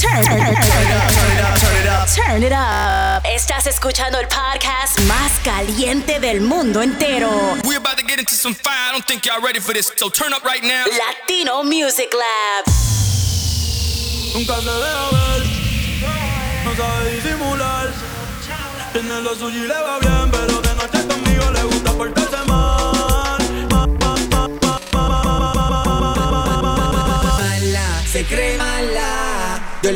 [0.00, 2.08] Turn, turn, turn, it up, turn it up, turn it up.
[2.08, 3.22] Turn it up.
[3.26, 7.28] Estás escuchando el podcast más caliente del mundo entero.
[7.66, 8.72] We're about to get into some fire.
[8.88, 9.92] I don't think y'all ready for this.
[9.96, 10.86] So turn up right now.
[10.86, 12.64] Latino Music Lab.
[14.32, 15.44] Nunca se deja ver,
[16.64, 17.92] no sabe disimular.
[18.94, 22.79] Tiene lo suyo y le va bien, pero de noche conmigo le gusta portarse mal.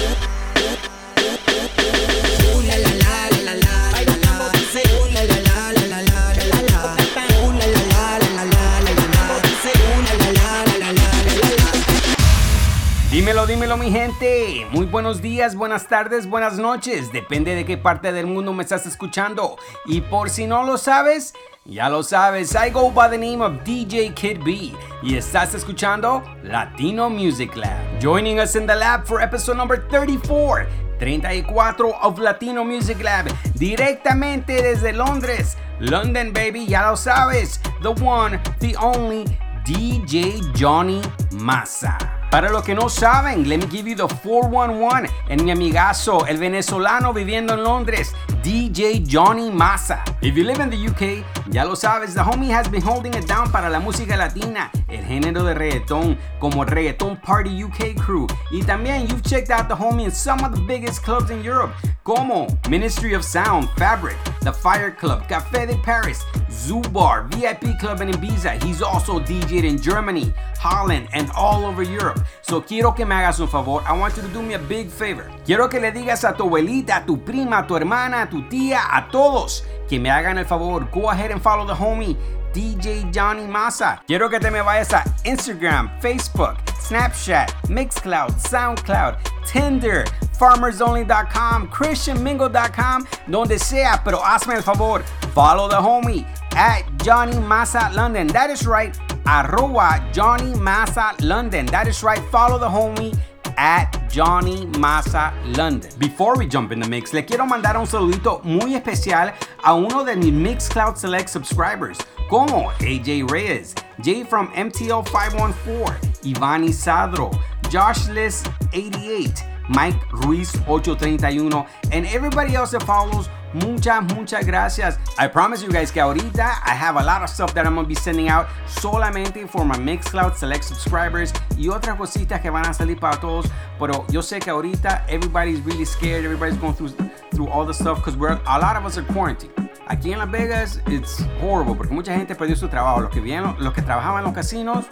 [13.12, 14.66] Dímelo, dímelo mi gente.
[14.72, 17.12] Muy buenos días, buenas tardes, buenas noches.
[17.12, 19.58] Depende de qué parte del mundo me estás escuchando.
[19.86, 21.34] Y por si no lo sabes,
[21.68, 22.56] ya lo sabes.
[22.56, 24.74] I go by the name of DJ Kid B.
[25.04, 28.00] Y estás escuchando Latino Music Lab.
[28.00, 30.68] Joining us in the lab for episode number 34.
[31.00, 33.28] 34 of Latino Music Lab.
[33.56, 35.58] Directamente desde Londres.
[35.80, 37.60] London, baby, ya lo sabes.
[37.82, 39.26] The one, the only
[39.64, 42.17] DJ Johnny Massa.
[42.30, 46.38] Para los que no saben, let me give you the 411 en mi amigazo, el
[46.38, 50.04] venezolano viviendo en Londres, DJ Johnny Massa.
[50.22, 53.28] If you live in the UK, ya lo sabes, the homie has been holding it
[53.28, 58.28] down para la música latina, el género de reggaetón, como Reggaeton Party UK Crew.
[58.52, 61.74] Y también you've checked out the homie in some of the biggest clubs in Europe,
[62.04, 64.18] como Ministry of Sound, Fabric,
[64.48, 68.64] The Fire Club, Café de Paris, Zoo Bar, VIP Club in Ibiza.
[68.64, 72.22] He's also DJed in Germany, Holland, and all over Europe.
[72.44, 73.84] So quiero que me hagas un favor.
[73.86, 75.30] I want you to do me a big favor.
[75.46, 78.42] Quiero que le digas a tu abuelita, a tu prima, a tu hermana, a tu
[78.44, 80.88] tía, a todos que me hagan el favor.
[80.94, 82.16] Go ahead and follow the homie.
[82.54, 84.02] DJ Johnny Massa.
[84.08, 90.06] Quiero que te me vayas a Instagram, Facebook, Snapchat, Mixcloud, Soundcloud, Tinder,
[90.38, 95.04] farmersonly.com, christianmingo.com, donde sea, pero hazme el favor.
[95.34, 96.26] Follow the homie
[96.56, 98.28] at Johnny Massa London.
[98.28, 98.98] That is right.
[99.26, 101.66] Arroba Johnny Massa London.
[101.68, 102.24] That is right.
[102.32, 103.18] Follow the homie
[103.58, 105.92] at Johnny Massa London.
[106.00, 109.34] Before we jump in the mix, le quiero mandar un saludito muy especial
[109.64, 111.98] a uno de mis Mixcloud Select subscribers,
[112.30, 117.32] como AJ Reyes, Jay from MTL 514, Ivani Sadro,
[117.70, 123.30] Josh List 88, Mike Ruiz 831, and everybody else that follows.
[123.54, 124.98] Muchas, muchas gracias.
[125.18, 127.88] I promise you guys que ahorita I have a lot of stuff that I'm gonna
[127.88, 132.74] be sending out solamente for my Mixcloud Select subscribers y otras cositas que van a
[132.74, 133.50] salir para todos.
[133.80, 136.26] Pero yo sé que ahorita everybody's really scared.
[136.26, 136.90] Everybody's going through
[137.32, 139.54] through all the stuff because we're a lot of us are quarantined.
[139.88, 143.02] Aquí en Las Vegas it's horrible porque mucha gente perdió su trabajo.
[143.02, 144.86] Los que vienen, los que trabajaban en los casinos,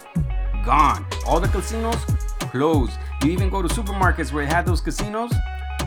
[0.64, 1.04] gone.
[1.26, 1.96] All the casinos
[2.56, 2.98] closed.
[3.22, 5.32] You even go to supermarkets where they had those casinos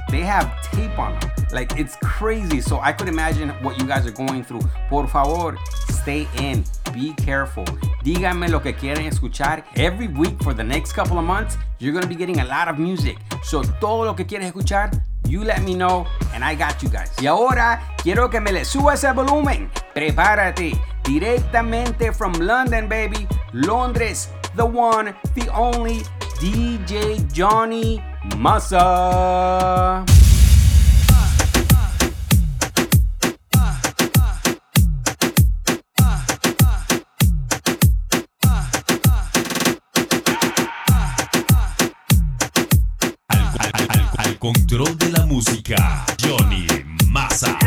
[0.09, 1.31] they have tape on them.
[1.51, 2.61] Like it's crazy.
[2.61, 4.61] So I could imagine what you guys are going through.
[4.89, 5.57] Por favor,
[5.89, 6.63] stay in.
[6.93, 7.65] Be careful.
[8.03, 9.63] Díganme lo que quieren escuchar.
[9.75, 12.77] Every week for the next couple of months, you're gonna be getting a lot of
[12.77, 13.17] music.
[13.43, 14.91] So todo lo que quieres escuchar,
[15.27, 17.11] you let me know and I got you guys.
[17.21, 19.69] Y ahora quiero que me le subas el volumen.
[19.93, 20.79] Prepárate.
[21.03, 23.27] Directamente from London, baby.
[23.53, 26.03] Londres, the one, the only
[26.39, 28.01] DJ Johnny
[28.37, 30.05] Massa.
[44.17, 46.65] Al, control de la música, Johnny
[47.07, 47.57] Massa.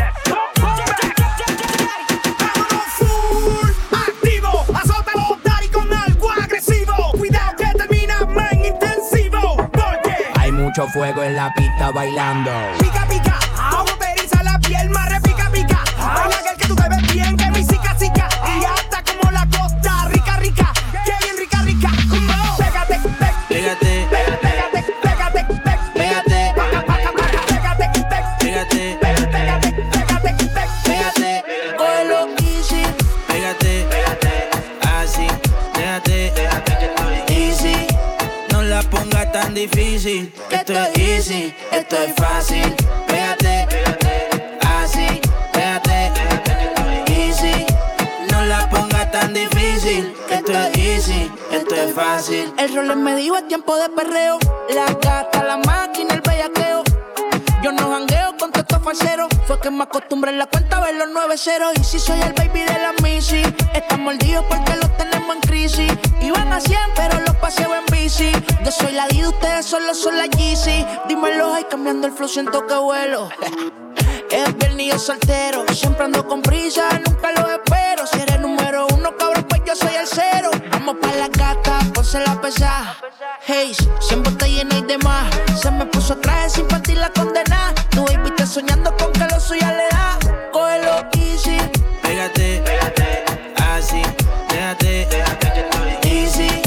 [10.75, 12.49] Mucho fuego en la pista bailando.
[12.79, 13.39] pica, pica,
[13.69, 15.83] como te eriza la piel, más repica, pica.
[15.99, 17.37] Baila aquel que tú te ves bien,
[41.71, 42.75] esto es fácil.
[43.07, 43.67] Pégate,
[44.65, 45.21] así.
[45.53, 46.11] Déjate,
[47.07, 47.65] easy.
[48.31, 50.13] No la pongas tan difícil.
[50.29, 52.53] Esto es easy, esto es fácil.
[52.57, 54.39] El rol me dijo es tiempo de perreo.
[54.73, 56.83] La gata, la máquina, el bellaqueo.
[57.61, 58.32] Yo no jangueo
[58.83, 61.71] Fue que me acostumbré en la cuenta a ver los nueve ceros.
[61.79, 63.41] Y si soy el baby de la Missy,
[63.73, 65.91] están mordidos porque los tenemos en crisis.
[66.21, 68.31] Iban a 100, pero los paseo en bici.
[68.63, 70.85] Yo soy la D, ustedes solo son la Yeezy.
[71.07, 73.29] Dímelo, ay, cambiando el flow, siento que vuelo.
[74.29, 78.07] Es viernes soltero, siempre ando con prisa, nunca lo espero.
[78.07, 80.49] Si eres número uno, cabrón, pues yo soy el cero.
[80.71, 81.62] Vamos pa' la gata,
[82.13, 82.95] ponse la pesa.
[83.47, 85.33] Hey, siempre está llena y demás.
[85.59, 87.73] Se me puso traje sin partir la condena.
[87.89, 90.19] Tu baby está soñando con que lo suya le da.
[90.51, 91.57] Cógelo easy.
[92.03, 93.23] Pégate, pégate,
[93.57, 94.01] así,
[94.49, 96.61] déjate, déjate que estoy easy.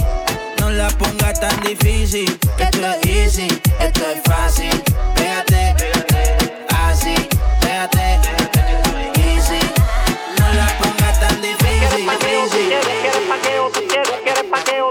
[0.58, 4.85] No la pongas tan difícil, esto es easy, esto es fácil.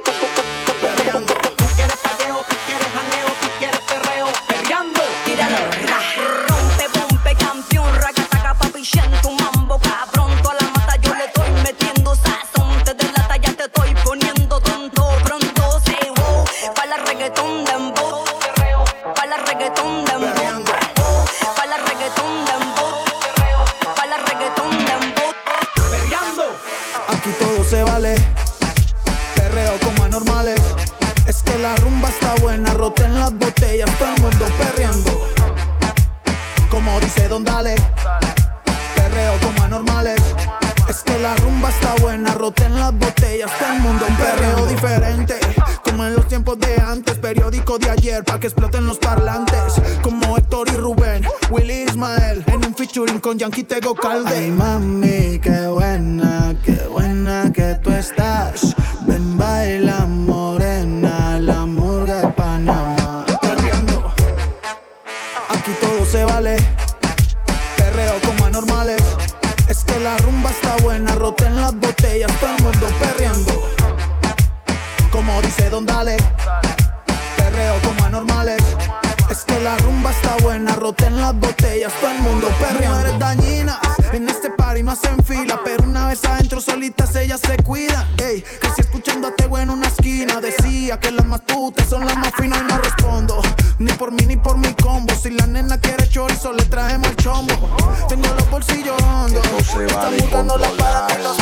[0.02, 0.75] tu, tu.
[84.86, 88.06] No hacen fila, pero una vez adentro solitas ellas se cuidan.
[88.20, 92.16] Ey, crecí escuchando a Tego en una esquina, decía que las más putas son las
[92.16, 93.42] más finas y no respondo.
[93.80, 97.16] Ni por mí ni por mi combo, si la nena quiere chorizo le trajemos el
[97.16, 97.54] chombo.
[98.08, 99.44] Tengo los bolsillos hondos,
[99.88, 101.38] están buscando la para con los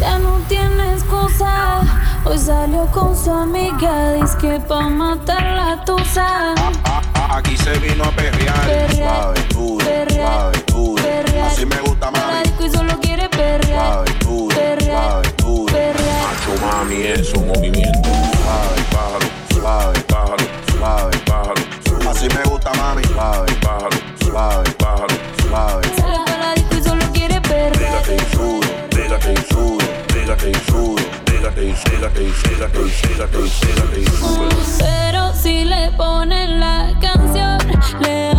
[0.00, 1.82] Ya no tiene excusa.
[2.24, 4.14] Hoy salió con su amiga.
[4.14, 6.54] Dice que pa' matar la tusa.
[7.30, 11.02] Aquí se vino a perrear, Perrear, suave, duro, perrear, suave, duro.
[11.02, 11.46] perrear.
[11.48, 12.42] Así me gusta, a la mami.
[12.42, 13.92] disco y solo quiere perrear.
[13.92, 15.72] Suave, duro, suave, duro.
[16.24, 18.08] Macho, mami, eso, movimiento.
[18.08, 22.10] Suave, pájaro, suave, pájaro, suave, pájaro.
[22.10, 23.04] Así me gusta, mami.
[23.04, 25.82] Suave, pájaro, suave, pájaro, suave.
[26.00, 28.02] Sale pa' la disco y solo quiere perrear.
[28.02, 30.77] Pégate y sube, pégate y sube, pégate y sube,
[34.78, 37.58] Pero si le ponen la canción,
[38.00, 38.32] le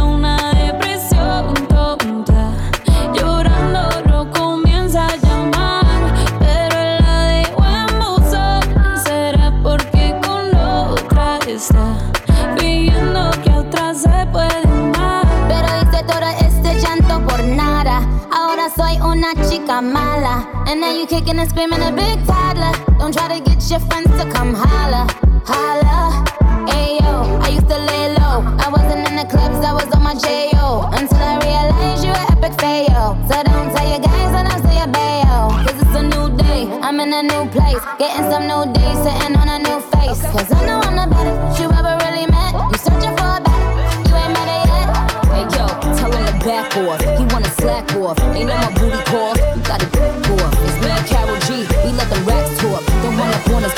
[19.20, 20.48] una chica mala.
[20.66, 22.72] And now you kicking and screaming a big toddler.
[22.98, 25.08] Don't try to get your friends to come holla.
[25.46, 26.24] Holla.
[26.72, 28.38] Ayo, I used to lay low.
[28.64, 30.90] I wasn't in the clubs, I was on my J.O.
[30.94, 33.18] Until I realized you were epic fail.
[33.28, 35.52] So don't tell your guys and I'll say your bayo.
[35.66, 37.84] Cause it's a new day, I'm in a new place.
[38.00, 40.22] Getting some new days, sitting on a new face.
[40.32, 40.89] Cause I know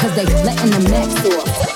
[0.02, 1.71] cause they letting the max off.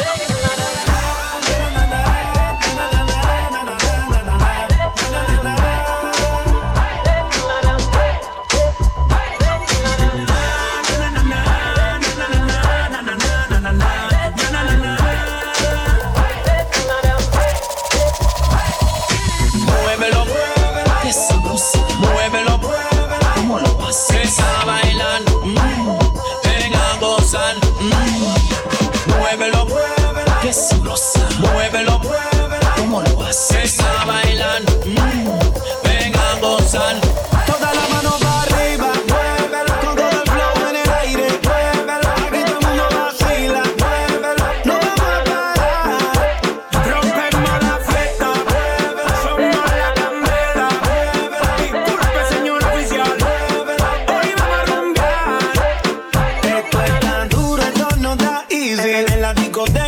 [59.36, 59.85] discoteca.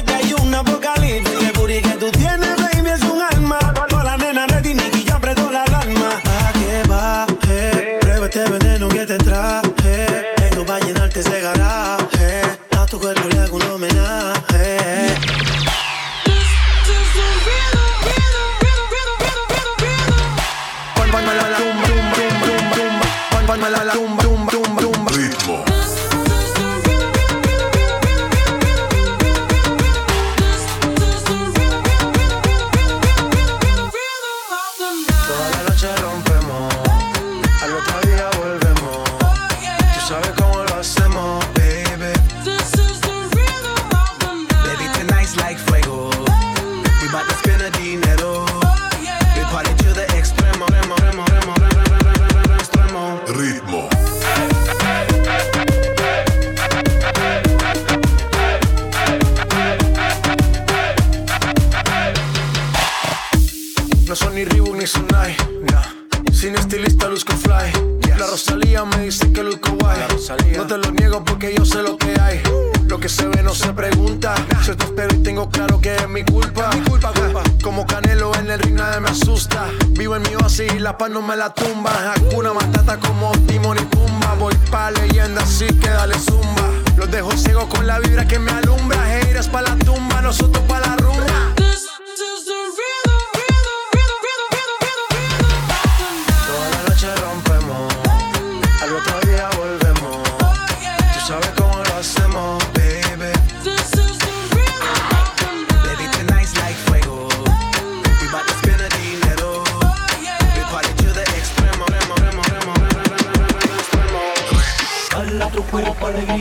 [85.36, 86.70] Así que dale zumba.
[86.96, 88.98] Los dejo ciego con la vibra que me alumbra.
[89.04, 90.97] Haters pa' la tumba, nosotros pa' la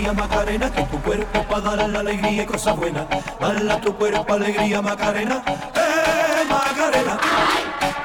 [0.07, 3.07] alegría Macarena, que tu cuerpo pa' dar la alegría y cosas buenas.
[3.41, 5.43] Dala tu cuerpo alegría Macarena,
[5.75, 7.19] eh Macarena.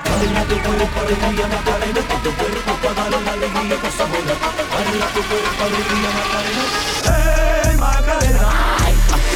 [0.06, 4.38] Dala tu cuerpo alegría Macarena, que tu cuerpo pa' dar la alegría y cosas buenas.
[4.72, 6.64] Dala tu cuerpo alegría Macarena,
[7.06, 8.48] eh Macarena.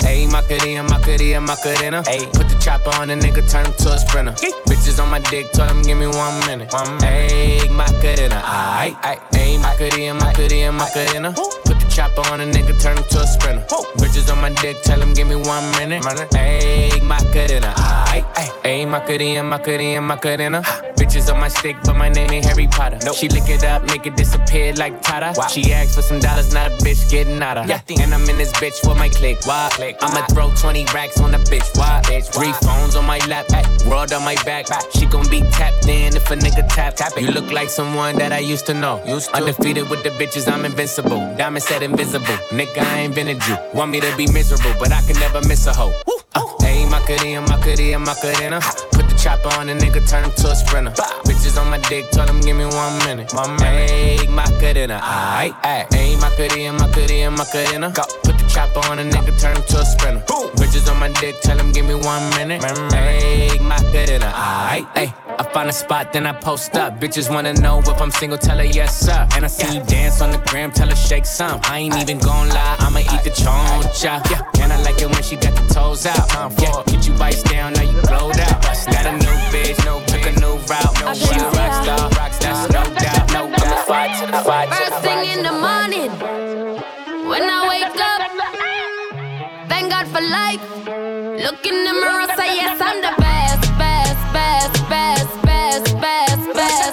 [0.05, 2.03] Ayy, Macarena, Macarena, Macarena.
[2.03, 4.33] Ayy, put the chopper on the nigga, turn him to a sprinter.
[4.67, 6.69] Bitches on my dick, tell him give me one minute.
[6.69, 9.19] Ayy, Macarena, aight, aight.
[9.33, 11.33] Ayy, Macarena, Macarena, Macarena.
[11.33, 13.63] Put the chopper on a nigga, turn him to a sprinter.
[13.95, 16.03] Bitches on my dick, tell him give me one minute.
[16.03, 17.71] Ayy, Macarena,
[18.11, 18.25] aight.
[18.65, 20.61] Ayy, Macarena, Macarena, Macarena.
[20.97, 22.99] Bitches on my stick, but my name ain't Harry Potter.
[23.13, 25.33] She lick it up, make it disappear like Tata.
[25.49, 27.69] She asked for some dollars, not a bitch getting out of.
[27.69, 29.45] And I'm in this bitch with my click.
[29.45, 29.69] Why?
[30.01, 31.77] I'ma throw 20 racks on a bitch.
[31.77, 32.01] Why?
[32.35, 33.45] Three phones on my lap,
[33.87, 34.65] world on my back.
[34.91, 36.95] She gon' be tapped in if a nigga tap.
[36.95, 39.01] tap You look like someone that I used to know.
[39.33, 41.19] Undefeated with the bitches, I'm invincible.
[41.37, 42.37] Diamond said invisible.
[42.49, 43.57] Nigga, I invented you.
[43.73, 45.93] Want me to be miserable, but I can never miss a hoe.
[46.35, 48.59] Uh, Ayy, Macarena, Macarena, Macarena.
[48.91, 50.91] Put the chopper on a nigga, turn him to a sprinter.
[51.25, 53.31] Bitches on my dick, tell him give me one minute.
[53.33, 55.87] Make my Ayy, Macarena, aight, aight.
[55.89, 57.91] Ayy, Macarena, Macarena, Macarena.
[57.91, 58.03] Go.
[58.23, 60.23] Put the chopper on a nigga, turn him to a sprinter.
[60.57, 62.61] Bitches on my dick, tell him give me one minute.
[62.61, 65.24] Ayy, Macarena, aight, ayy.
[65.37, 66.99] I find a spot, then I post up.
[66.99, 69.27] Bitches wanna know if I'm single, tell her yes, sir.
[69.35, 71.59] And I see you dance on the gram, tell her shake some.
[71.63, 74.23] I ain't even gon' lie, I'ma eat the choncha.
[74.31, 76.27] Yeah, and I like it when she got the toes out.
[76.61, 78.63] Yeah, get you bites down, now you glowed out.
[78.63, 80.93] Got a new bitch, no took a new route.
[81.01, 83.33] No she a rock star, that's no doubt.
[83.33, 83.87] No doubt.
[83.87, 86.11] Fight to the fight to the First thing in the morning,
[87.29, 88.21] when I wake up,
[89.69, 90.63] thank God for life.
[91.43, 93.34] Look in the mirror, say yes, I'm the best, best,
[96.53, 96.84] Bad.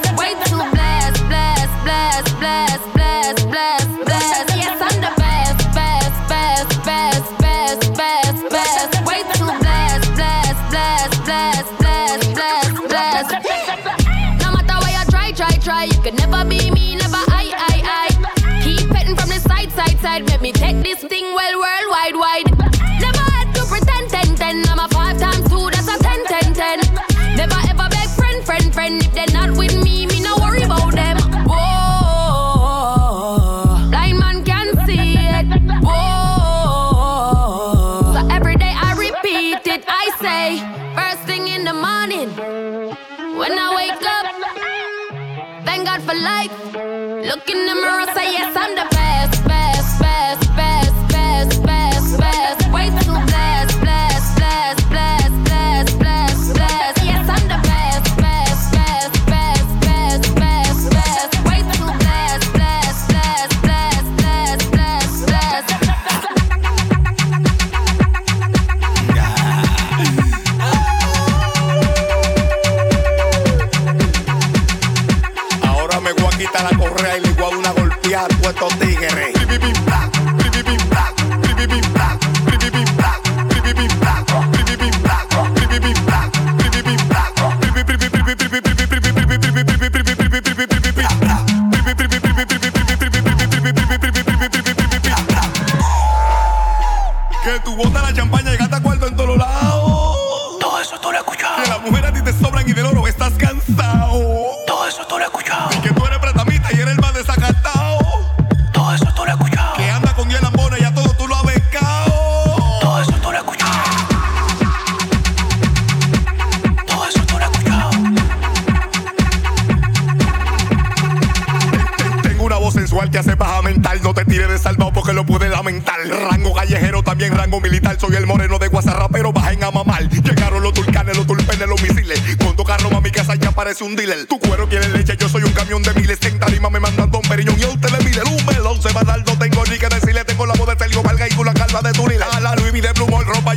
[133.52, 134.26] parece un dealer.
[134.26, 136.18] Tu cuero quiere leche, yo soy un camión de miles.
[136.22, 139.22] En tarima me mandan Don Periñón y a usted le mide un melón semanal.
[139.26, 141.82] No tengo ni que decirle, tengo la voz de Sergio Valga y con la calva
[141.82, 142.26] de Turila.
[142.26, 143.54] A la Louis de Blumol, ropa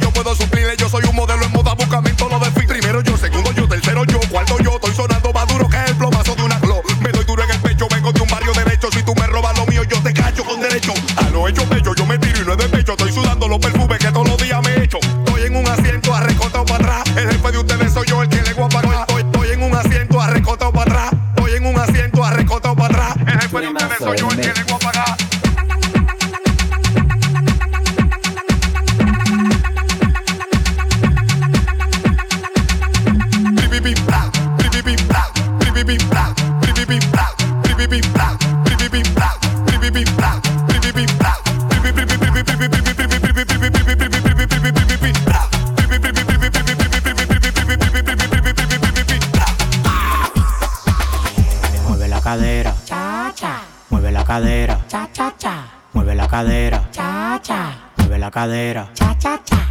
[52.26, 52.74] cadera.
[52.86, 53.62] Cha, cha.
[53.92, 54.80] Mueve la cadera.
[54.88, 55.54] Cha, cha, cha.
[55.94, 56.82] Mueve la cadera.
[56.92, 57.60] Cha, cha.
[57.98, 58.90] Mueve la cadera.
[58.96, 59.65] Cha, cha, cha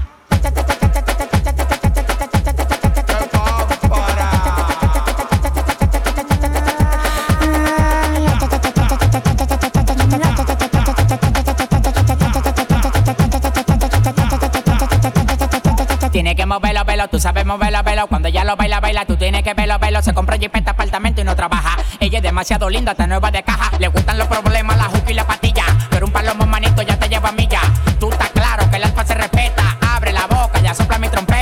[16.15, 18.07] Tiene que moverlo, velo, tú sabes moverlo, velo.
[18.07, 20.01] Cuando ella lo baila, baila, tú tienes que verlo, velo.
[20.01, 21.77] Se compra jipeta, este apartamento y no trabaja.
[21.99, 23.73] Ella es demasiado linda, está nueva de caja.
[23.81, 25.65] Le gustan los problemas, la juca y la patilla.
[25.91, 27.63] Pero un palomo manito ya te lleva a milla.
[27.99, 29.77] Tú estás claro que el alfa se respeta.
[29.93, 31.34] Abre la boca, ya sopla mi trompeta.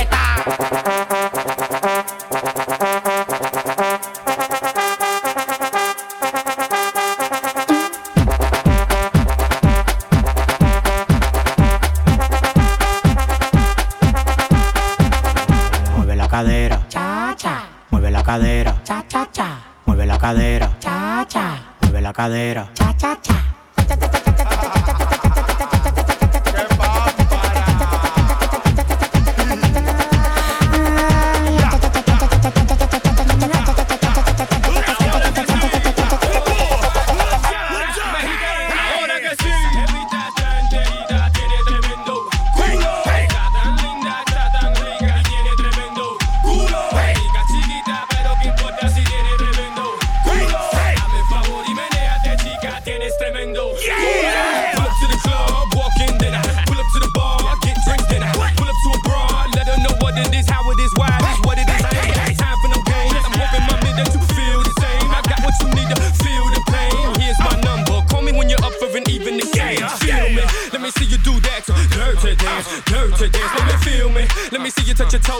[22.13, 22.69] cadera.
[22.73, 23.32] Cha, cha, cha.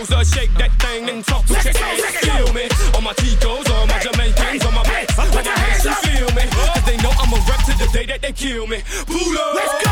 [0.03, 2.15] Bulldozer, shake that thing and talk to your ass.
[2.17, 2.67] Feel me?
[2.93, 6.43] All my Ticos, all my Jamaicans, on my blacks, on my hands, you feel me?
[6.51, 8.83] Cause they know I'm a rep to the day that they kill me.
[9.07, 9.82] Bulldozer.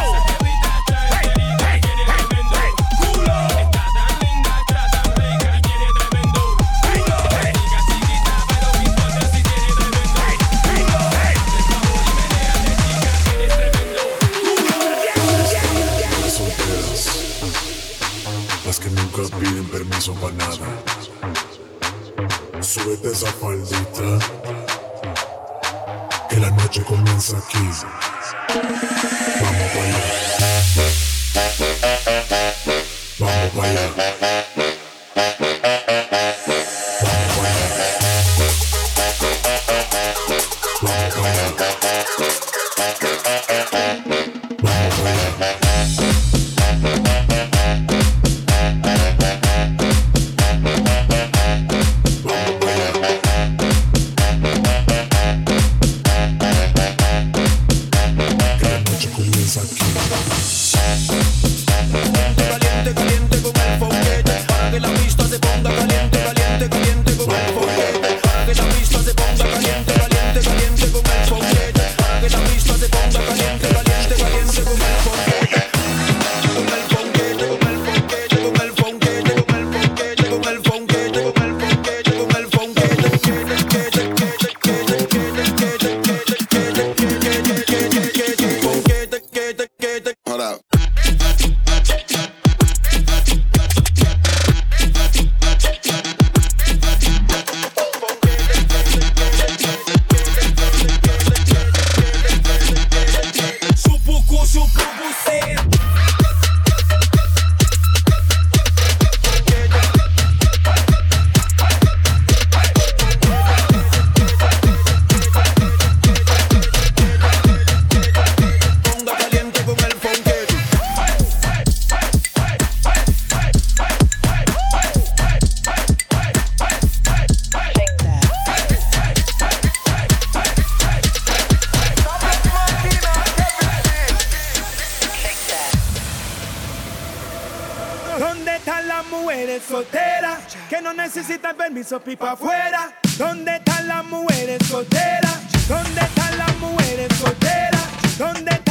[139.42, 142.94] Mujeres solteras que no necesitan permiso pipa afuera?
[143.18, 145.68] ¿Dónde están las mujeres solteras?
[145.68, 148.18] ¿Dónde están las mujeres solteras?
[148.20, 148.71] ¿Dónde están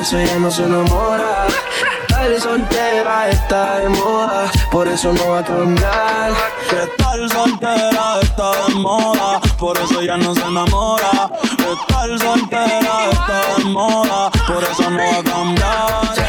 [0.00, 1.46] eso ella no se enamora.
[2.08, 6.32] Estar soltera está de moda, por eso no va a cambiar.
[6.70, 11.30] Estar soltera está de moda, por eso ya no se enamora.
[11.42, 16.19] Estar soltera está de moda, por eso no va a cambiar.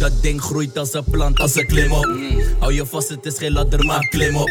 [0.00, 2.08] Dat ding groeit als een plant, als een klim op.
[2.58, 4.50] Hou je vast, het is geen ladder, maar klim op.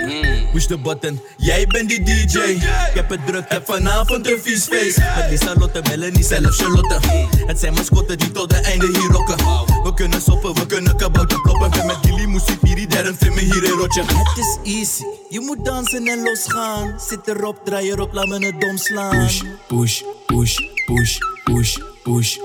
[0.54, 2.38] Push the button, jij bent die DJ.
[2.38, 2.62] Ik
[2.94, 4.98] heb het druk, heb vanavond een vies feest.
[4.98, 7.00] Met Lisa Lotte, Melanie, zelf Charlotte.
[7.46, 9.38] Het zijn mascotten die tot het einde hier rocken.
[9.84, 11.70] We kunnen soppen, we kunnen kabouter kloppen.
[11.70, 14.02] Ben met Gilly, derde, vind me hier een rotje.
[14.02, 17.00] Het is easy, je moet dansen en losgaan.
[17.10, 19.10] Zit erop, draai erop, laat me het dom slaan.
[19.10, 22.38] Push, push, push, push, push, push.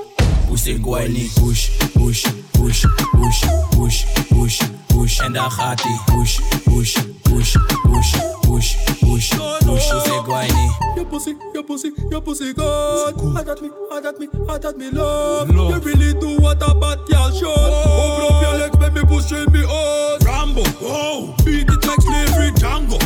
[0.49, 5.19] Pussy whiny, push, push, push, push, push, push, push.
[5.19, 6.01] En daar gaat ie.
[6.15, 9.29] Push, push, push, push, push, push,
[9.65, 9.91] push.
[9.91, 10.71] Pussy whiny.
[10.97, 13.37] Your pussy, your pussy, your pussy good.
[13.37, 15.51] I got me, I got me, I got me love.
[15.51, 17.49] You really do what a bad girl should.
[17.49, 20.25] Open up your legs, baby, pushing me out.
[20.25, 22.99] Rambo, oh, beat it like slavery, Django.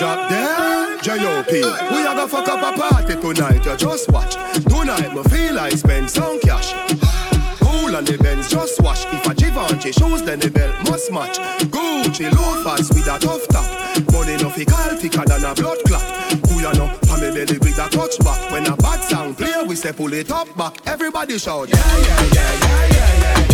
[0.00, 1.02] Drop dead.
[1.02, 1.52] J.O.P.
[1.52, 4.34] We have a go fuck up a party tonight, you just watch.
[4.64, 6.72] Tonight, me feel like spend some cash.
[7.60, 9.04] Cool on the Benz, just watch.
[9.12, 11.36] If a Givenchy shoes, then the belt must match.
[11.68, 13.68] Gucci loafers with a tough top.
[14.12, 16.02] Money no fi call thicker than a blood clot.
[16.48, 16.88] Who ya know?
[17.12, 18.50] On me belly with a touch back.
[18.50, 20.78] When a bad sound clear, we say pull it up back.
[20.86, 23.20] Everybody shout, yeah, yeah, yeah, yeah, yeah.
[23.36, 23.49] Yeah,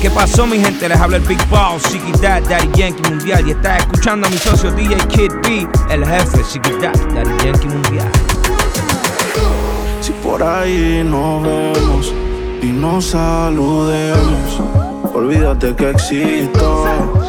[0.00, 0.88] ¿qué pasó mi gente?
[0.88, 3.46] Les habla el Big Boss, Chiquita, Daddy Yankee Mundial.
[3.46, 8.10] Y estás escuchando a mi socio DJ Kid B, el jefe, Chiquita, Daddy Yankee Mundial.
[10.00, 12.12] Si por ahí nos vemos
[12.62, 14.60] y nos saludemos
[15.12, 16.84] Olvídate que existo,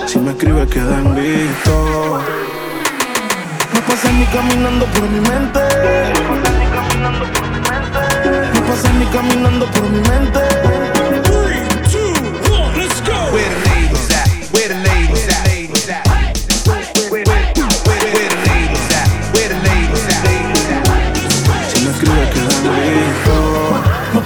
[0.05, 2.19] si me escribes queda en visto.
[3.73, 5.59] No pasas ni caminando por mi mente.
[8.53, 11.00] No pasas ni caminando por mi mente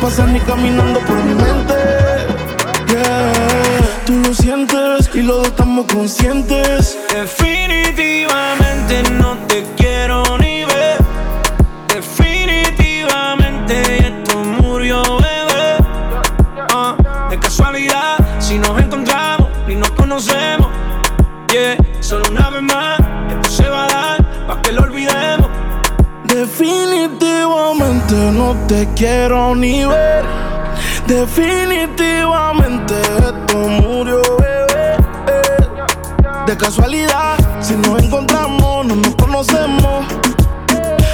[0.06, 1.74] pasas ni caminando por mi mente
[2.88, 4.06] Yeah.
[4.06, 6.96] Tú lo sientes y los estamos conscientes
[27.06, 30.26] Definitivamente no te quiero ni ver.
[31.06, 34.98] Definitivamente esto murió, bebé.
[36.48, 40.04] De casualidad, si nos encontramos, no nos conocemos.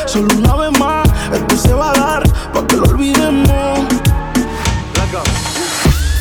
[0.06, 2.24] Solo una vez más, esto se va a dar
[2.54, 3.80] para que lo olvidemos.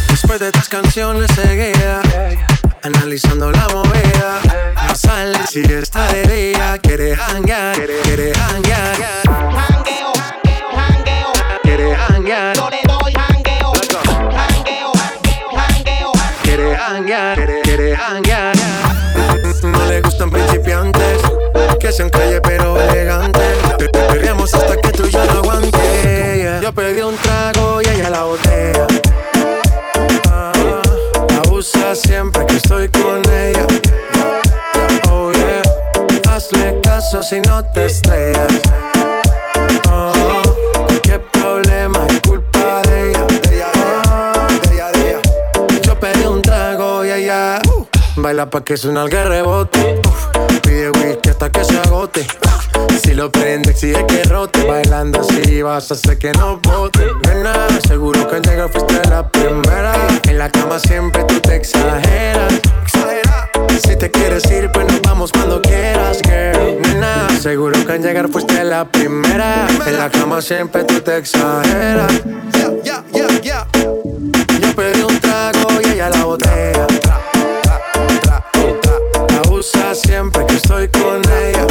[0.09, 2.03] Después de estas canciones seguía
[2.83, 4.41] Analizando la movida.
[4.89, 6.79] No sale si está de día.
[6.83, 10.13] Quiere hanguear, quiere hanguear Hangueo,
[10.75, 13.73] hangueo, Quiere hanguear yo le doy hangueo,
[14.35, 14.93] hangueo,
[15.57, 16.13] hangueo.
[16.43, 18.57] Quiere hanguear, quiere, quiere hanguear
[19.63, 21.23] No le gustan principiantes
[21.79, 23.40] Que sean calle pero elegantes
[37.31, 38.61] si no te estrellas
[39.89, 40.43] Oh,
[41.33, 45.81] problema es culpa de ella de ella, de.
[45.83, 50.01] Yo pedí un trago y ella uh, Baila pa' que suena el rebote.
[50.09, 52.27] Uf, Pide whisky hasta que se agote.
[53.03, 54.65] Si lo prende exige que rote.
[54.67, 57.07] Bailando así vas a hacer que no bote.
[57.29, 59.93] Nena, seguro que al llegar fuiste la primera.
[60.25, 62.61] En la cama siempre tú te exageras.
[63.83, 65.20] Si te quieres ir pues nos vamos
[67.51, 72.13] seguro que al llegar fuiste la primera En la cama siempre tú te exageras
[72.85, 76.87] Yo pedí un trago y ella la botella
[79.43, 81.67] Abusa siempre que estoy con ella.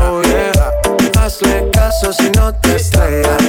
[0.00, 0.22] Oh.
[1.20, 3.39] Hazle caso si no te estrellas.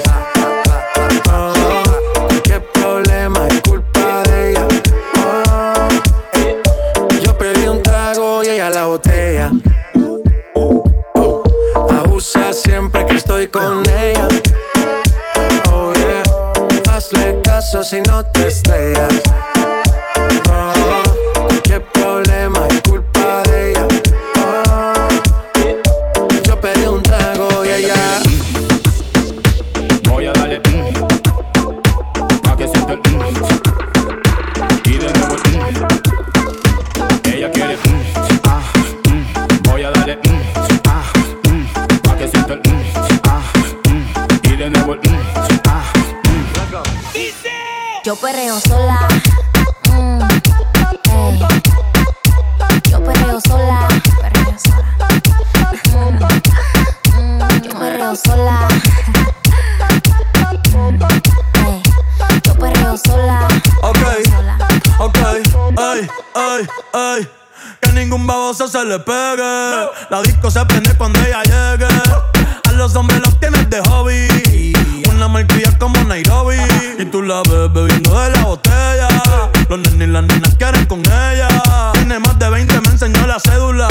[17.91, 18.30] Si no
[66.61, 67.27] ay, ay.
[67.79, 69.87] Que ningún baboso se le pegue.
[70.09, 71.87] La disco se prende cuando ella llegue.
[72.67, 74.73] A los hombres los tienes de hobby.
[75.09, 76.57] Una malcria como Nairobi.
[76.97, 79.07] Y tú la ves bebiendo de la botella.
[79.69, 81.47] Los nenes y las nenas quieren con ella.
[81.93, 83.87] Tiene más de 20, me enseñó la cédula.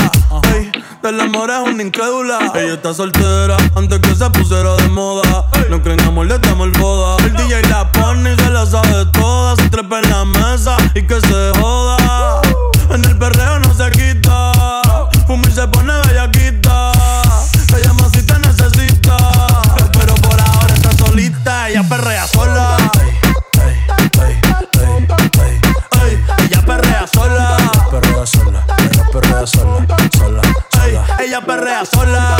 [0.55, 0.71] Ey,
[1.03, 2.53] del amor es una incrédula.
[2.55, 5.47] Ella está soltera antes que se pusiera de moda.
[5.69, 7.17] No creen amor, le damos el boda.
[7.25, 9.57] El DJ la pone y se la sabe toda.
[9.57, 12.41] Se trepa en la mesa y que se joda.
[12.91, 14.10] En el perreo no se quita.
[31.41, 32.37] Ella perrea sola.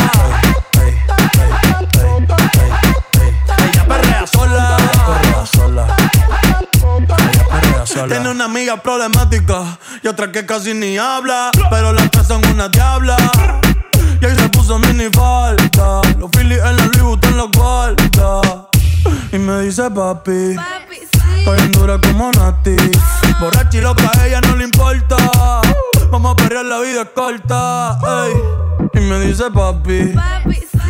[3.59, 4.77] Ella perrea sola.
[5.07, 5.87] Perrea sola.
[6.99, 8.07] Ella perrea sola.
[8.09, 11.51] Tiene una amiga problemática y otra que casi ni habla.
[11.71, 13.17] Pero las tres son una diabla.
[14.21, 16.03] Y ahí se puso mini falta.
[16.19, 18.69] Los Phillies en la Louis Vuitton los guarda.
[19.33, 20.57] Y me dice papi.
[21.39, 22.77] Estoy en dura como Nati.
[23.41, 25.17] Borracha y loca, a ella no le importa.
[26.11, 27.99] Vamos a perrear, la vida es corta.
[28.27, 28.35] ey.
[28.95, 30.15] Y me dice papi.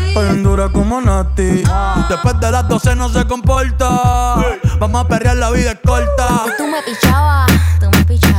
[0.09, 1.63] Estoy en dura como Nati.
[2.09, 4.37] Después de las 12 no se comporta.
[4.79, 6.45] Vamos a perrear, la vida es corta.
[6.57, 8.30] Tú me pichabas, tú me pichabas.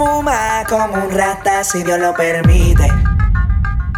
[0.00, 2.88] Fuma como un rata, si Dios lo permite.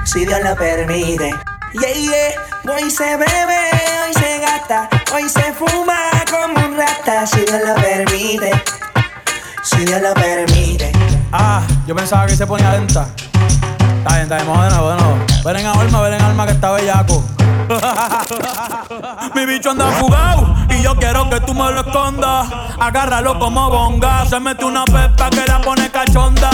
[0.05, 1.31] Si Dios lo permite.
[1.75, 2.75] Yeah, yeah.
[2.75, 3.61] Hoy se bebe,
[4.05, 8.51] hoy se gasta, hoy se fuma como un rata, si Dios lo permite.
[9.63, 10.91] Si Dios lo permite.
[11.31, 13.07] Ah, yo pensaba que se ponía lenta.
[13.99, 15.19] Está bien, está bien, vamos de nuevo, de nuevo.
[15.45, 17.25] Ven en alma, ven en alma que está bellaco.
[19.37, 20.52] Mi bicho anda fugado
[20.83, 22.49] yo quiero que tú me lo escondas.
[22.79, 24.27] Agárralo como bonga.
[24.27, 26.51] Se mete una pepa que la pone cachonda.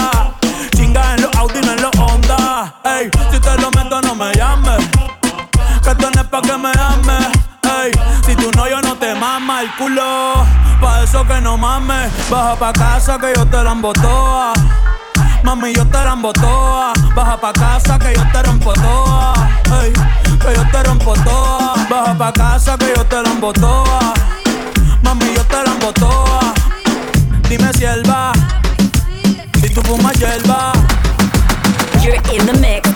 [0.76, 2.74] Chinga en los Audi, no en los Honda.
[2.84, 4.86] Ey, si te lo meto, no me llames.
[5.82, 7.28] Que esto no es pa' que me ames.
[7.62, 7.92] Ey,
[8.24, 10.44] si tú no, yo no te mama el culo.
[10.80, 12.10] Pa' eso que no mames.
[12.30, 14.52] Baja pa' casa que yo te la embotoa.
[15.42, 16.92] Mami, yo te la embotoa.
[17.14, 19.34] Baja pa' casa que yo te rompo toa.
[19.82, 21.74] Ey, que yo te rompo toa.
[21.88, 24.17] Baja pa' casa que yo te la embotoa.
[25.08, 26.52] Mami, yo te la embotoa.
[27.48, 28.30] Dime si él va.
[29.58, 30.72] Si tú fumas hierba.
[32.02, 32.87] You're in the mix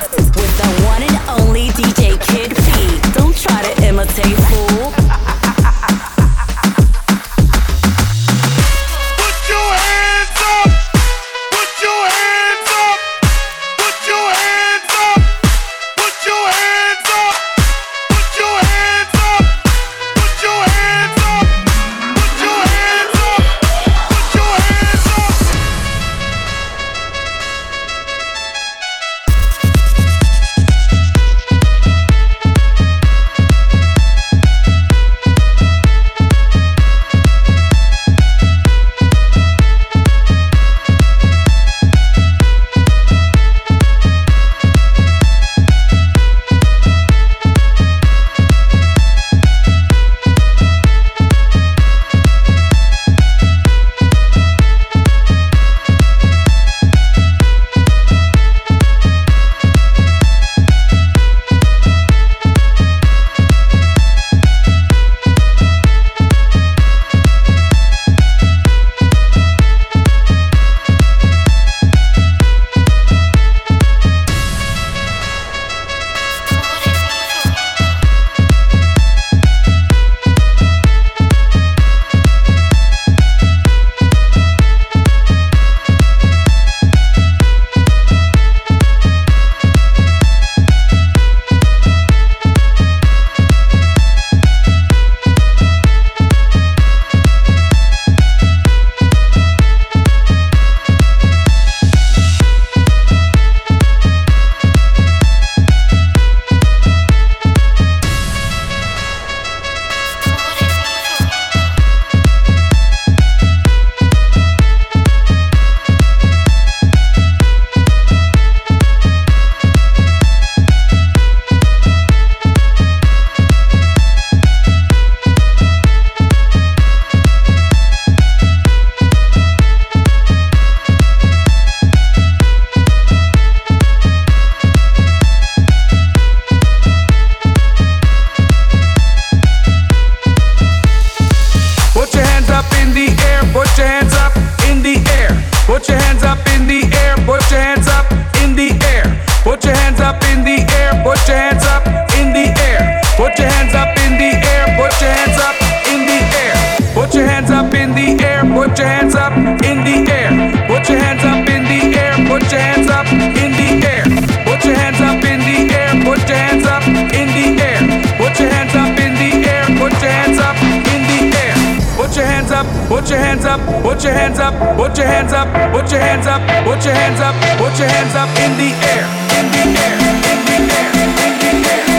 [172.62, 176.00] up, put your hands up, put your hands up, put your hands up, put your
[176.00, 179.06] hands up, put your hands up, put your hands up in the air,
[179.38, 179.96] in the air,
[180.32, 180.90] in the air,
[181.26, 181.90] in the air,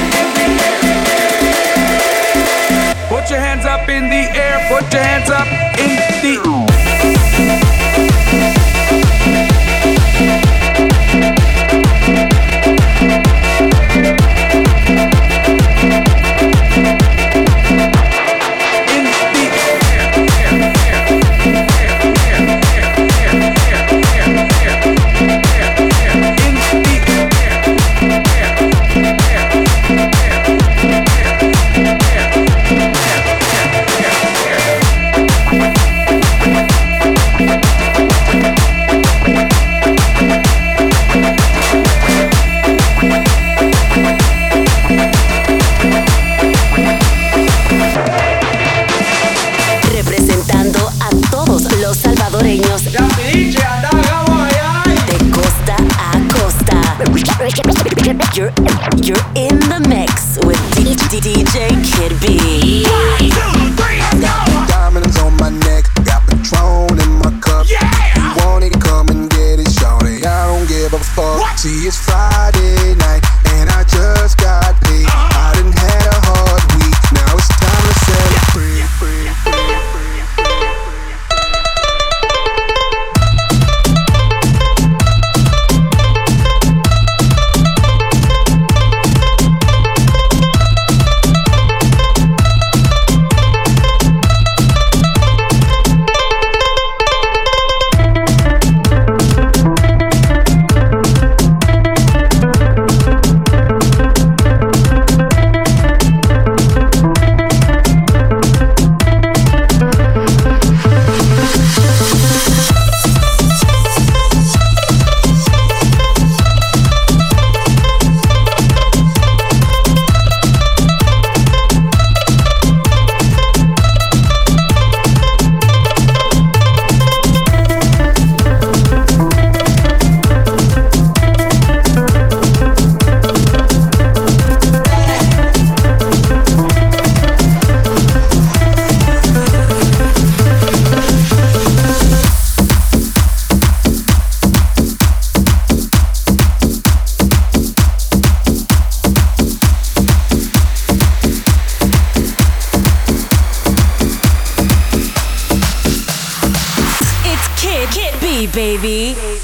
[0.43, 1.03] in the air.
[3.09, 5.47] Put your hands up in the air, put your hands up
[5.79, 5.91] in
[6.21, 6.52] the